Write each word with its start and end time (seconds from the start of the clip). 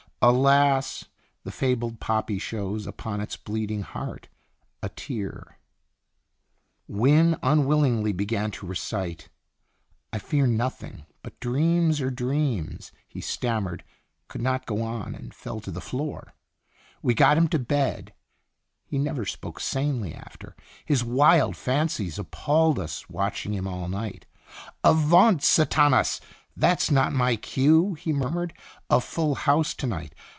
Alas! 0.23 1.05
the 1.43 1.51
fabled 1.51 1.99
poppy 1.99 2.37
shows 2.37 2.85
Upon 2.85 3.19
its 3.19 3.35
bleeding 3.37 3.81
heart 3.81 4.27
a 4.83 4.89
tear! 4.89 5.57
Wynne 6.87 7.37
unwillingly 7.41 8.11
began 8.13 8.51
to 8.51 8.67
recite: 8.67 9.29
"'I 10.13 10.19
fear 10.19 10.45
nothing, 10.45 11.07
but 11.23 11.39
dreams 11.39 12.01
are 12.01 12.11
dreams 12.11 12.91
'"He 13.09 13.19
stammered, 13.19 13.83
could 14.27 14.43
not 14.43 14.67
go 14.67 14.83
on, 14.83 15.15
and 15.15 15.33
fell 15.33 15.59
to 15.59 15.71
the 15.71 15.81
floor. 15.81 16.35
We 17.01 17.15
got 17.15 17.35
him 17.35 17.47
to 17.47 17.57
bed. 17.57 18.13
He 18.85 18.99
never 18.99 19.23
Qtn 19.23 19.25
Itinerant 19.25 19.25
tyonst. 19.25 19.31
17 19.33 19.33
spoke 19.33 19.59
sanely 19.59 20.13
after. 20.13 20.55
His 20.85 21.03
wild 21.03 21.57
fancies 21.57 22.19
appalled 22.19 22.77
us 22.77 23.09
watching 23.09 23.55
him 23.55 23.67
all 23.67 23.87
night. 23.89 24.27
"Avaunt 24.83 25.41
Sathanas! 25.41 26.21
That's 26.57 26.91
not 26.91 27.13
my 27.13 27.37
cue," 27.37 27.93
he 27.93 28.11
muttered. 28.11 28.53
"A 28.89 28.99
full 28.99 29.35
house 29.35 29.73
to 29.75 29.87
night. 29.87 30.13